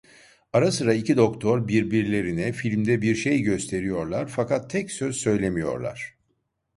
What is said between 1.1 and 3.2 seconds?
doktor birbirlerine filmde bir